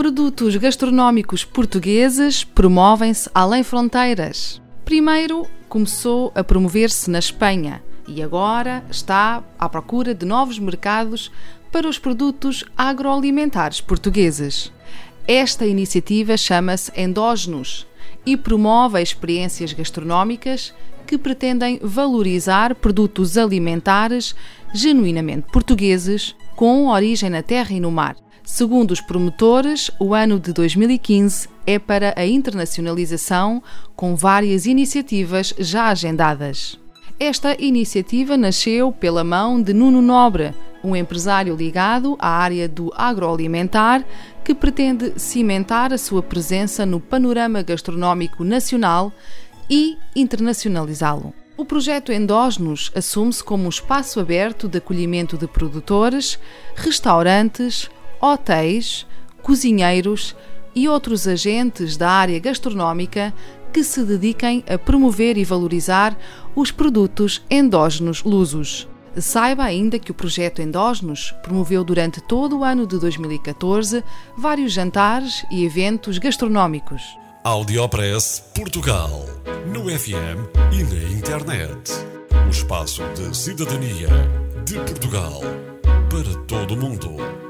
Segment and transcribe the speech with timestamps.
[0.00, 4.58] Produtos gastronómicos portugueses promovem-se além fronteiras.
[4.82, 11.30] Primeiro começou a promover-se na Espanha e agora está à procura de novos mercados
[11.70, 14.72] para os produtos agroalimentares portugueses.
[15.28, 17.86] Esta iniciativa chama-se Endógenos
[18.24, 20.72] e promove experiências gastronómicas
[21.06, 24.34] que pretendem valorizar produtos alimentares
[24.72, 28.16] genuinamente portugueses com origem na terra e no mar.
[28.52, 33.62] Segundo os promotores, o ano de 2015 é para a internacionalização,
[33.94, 36.76] com várias iniciativas já agendadas.
[37.18, 44.04] Esta iniciativa nasceu pela mão de Nuno Nobre, um empresário ligado à área do agroalimentar
[44.44, 49.12] que pretende cimentar a sua presença no panorama gastronómico nacional
[49.70, 51.32] e internacionalizá-lo.
[51.56, 56.38] O projeto Endógenos assume-se como um espaço aberto de acolhimento de produtores,
[56.74, 57.88] restaurantes,
[58.20, 59.06] hotéis,
[59.42, 60.36] cozinheiros
[60.74, 63.34] e outros agentes da área gastronómica
[63.72, 66.16] que se dediquem a promover e valorizar
[66.54, 68.88] os produtos endógenos lusos.
[69.16, 74.04] Saiba ainda que o projeto Endógenos promoveu durante todo o ano de 2014
[74.36, 77.02] vários jantares e eventos gastronómicos.
[77.42, 79.26] Audiopress Portugal.
[79.66, 81.90] No FM e na internet.
[82.46, 84.08] O espaço de cidadania
[84.64, 85.40] de Portugal
[86.08, 87.49] para todo o mundo.